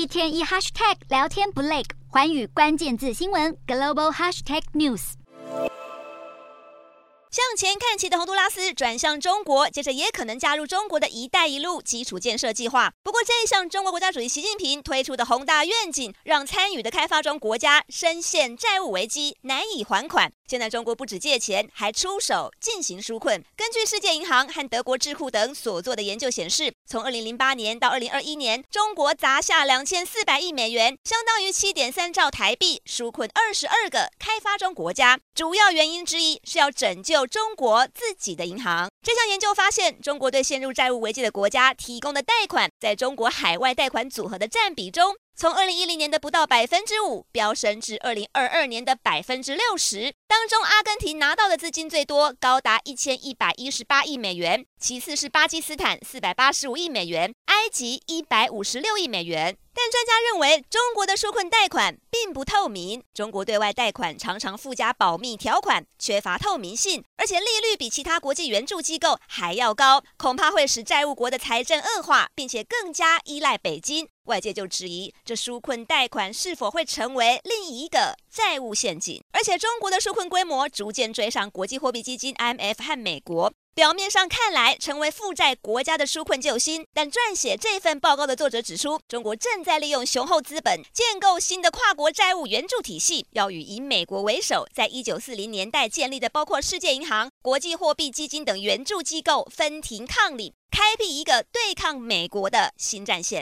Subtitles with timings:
[0.00, 5.12] 一天一 hashtag 聊天不累，寰宇关键字新闻 global hashtag news。
[7.30, 12.92] 向前看齐的洪都拉斯转向中国，接着也可能加入中国的一带一路基础建设计划。
[13.04, 20.32] 不过，这一项中国国家主席习近平推出的宏大愿景，让参与的开发中国家深陷债务危机，难以还款。
[20.48, 23.44] 现在中国不止借钱，还出手进行纾困。
[23.56, 35.16] 根据世界银行和德国智库等所做的研究显示，从二零零八年到二零二一年，中国砸下两千四百亿美元，相当于七点三兆台币，纾困二十二个开发中国家。
[35.32, 38.90] 主要原因之一是要拯救中国自己的银行。
[39.04, 59.56] 这项研究发现，中国对陷入债务危机的国家提供的贷款，在中国海外贷款组合的占比中，从二零一零年的不到百分之五飙升至二零二二年的百分之六十，当中阿根廷拿到的资金最多，高达一千一百一十八亿美元，其次是巴基斯坦四百八十五亿美元，埃及一百五十六亿美元。
[59.90, 74.08] 专家认为，中国的纾困贷款并不透明，中国对外贷款常常附加保密条款，缺乏透明性，而且利率比其他国际援助机构还要高，恐怕会使债务国的财政恶化，并且更加依赖北京。
[74.24, 79.20] 外界就质疑，这纾困贷款是否会成为另一个债务陷阱？
[79.32, 83.52] 而且，中国的纾困规模逐渐追上国际货币基金 IMF 和美国。
[83.72, 103.38] 表面上看来成为负债国家的纾困救星，但撰写这份报告的作者指出，中国正在利用雄厚资本建构新的跨国债务援助体系，要与以美国为首，在一九四零年代建立的包括世界银行、国际货币基金等援助机构分庭抗礼，开辟一个对抗美国的新战线。